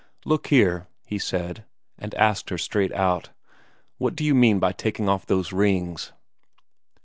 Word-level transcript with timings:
"Look 0.25 0.47
here," 0.47 0.87
he 1.05 1.19
said, 1.19 1.63
and 1.99 2.15
asked 2.15 2.49
her 2.49 2.57
straight 2.57 2.91
out, 2.93 3.29
"What 3.99 4.15
d'you 4.15 4.33
mean 4.33 4.57
by 4.57 4.71
taking 4.71 5.07
off 5.07 5.27
those 5.27 5.53
rings?" 5.53 6.11